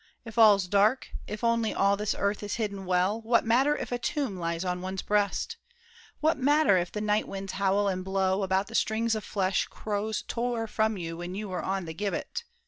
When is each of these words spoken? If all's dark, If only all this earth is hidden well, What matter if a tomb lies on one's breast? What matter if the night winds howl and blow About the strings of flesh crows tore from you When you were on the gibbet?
If 0.25 0.39
all's 0.39 0.65
dark, 0.67 1.09
If 1.27 1.43
only 1.43 1.75
all 1.75 1.95
this 1.95 2.15
earth 2.17 2.41
is 2.41 2.55
hidden 2.55 2.87
well, 2.87 3.21
What 3.21 3.45
matter 3.45 3.75
if 3.77 3.91
a 3.91 3.99
tomb 3.99 4.35
lies 4.35 4.65
on 4.65 4.81
one's 4.81 5.03
breast? 5.03 5.57
What 6.21 6.39
matter 6.39 6.75
if 6.79 6.91
the 6.91 7.01
night 7.01 7.27
winds 7.27 7.53
howl 7.53 7.87
and 7.87 8.03
blow 8.03 8.41
About 8.41 8.65
the 8.65 8.73
strings 8.73 9.13
of 9.13 9.23
flesh 9.23 9.67
crows 9.67 10.23
tore 10.27 10.65
from 10.65 10.97
you 10.97 11.17
When 11.17 11.35
you 11.35 11.49
were 11.49 11.61
on 11.61 11.85
the 11.85 11.93
gibbet? 11.93 12.45